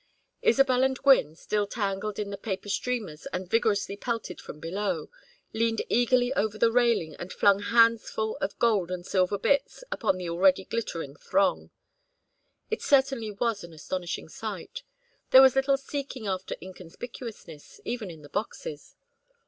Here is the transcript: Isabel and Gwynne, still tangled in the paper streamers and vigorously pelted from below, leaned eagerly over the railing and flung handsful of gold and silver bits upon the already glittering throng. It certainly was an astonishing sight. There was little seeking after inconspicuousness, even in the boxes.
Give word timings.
Isabel 0.41 0.83
and 0.83 0.97
Gwynne, 0.97 1.35
still 1.35 1.67
tangled 1.67 2.17
in 2.17 2.31
the 2.31 2.35
paper 2.39 2.69
streamers 2.69 3.27
and 3.27 3.47
vigorously 3.47 3.95
pelted 3.95 4.41
from 4.41 4.59
below, 4.59 5.11
leaned 5.53 5.83
eagerly 5.89 6.33
over 6.33 6.57
the 6.57 6.71
railing 6.71 7.15
and 7.17 7.31
flung 7.31 7.59
handsful 7.59 8.35
of 8.37 8.57
gold 8.57 8.89
and 8.89 9.05
silver 9.05 9.37
bits 9.37 9.83
upon 9.91 10.17
the 10.17 10.27
already 10.27 10.65
glittering 10.65 11.15
throng. 11.15 11.69
It 12.71 12.81
certainly 12.81 13.29
was 13.29 13.63
an 13.63 13.73
astonishing 13.73 14.27
sight. 14.27 14.81
There 15.29 15.39
was 15.43 15.55
little 15.55 15.77
seeking 15.77 16.25
after 16.25 16.55
inconspicuousness, 16.59 17.79
even 17.85 18.09
in 18.09 18.23
the 18.23 18.29
boxes. 18.29 18.95